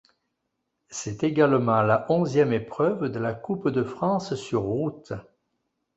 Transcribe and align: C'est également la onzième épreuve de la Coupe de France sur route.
C'est 0.89 1.23
également 1.23 1.83
la 1.83 2.11
onzième 2.11 2.53
épreuve 2.53 3.09
de 3.11 3.19
la 3.19 3.35
Coupe 3.35 3.69
de 3.69 3.83
France 3.83 4.33
sur 4.33 4.63
route. 4.63 5.13